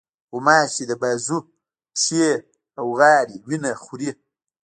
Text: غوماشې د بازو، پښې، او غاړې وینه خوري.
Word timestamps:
غوماشې 0.29 0.83
د 0.89 0.93
بازو، 1.01 1.37
پښې، 2.01 2.29
او 2.79 2.85
غاړې 2.97 3.35
وینه 3.47 3.71
خوري. 3.83 4.11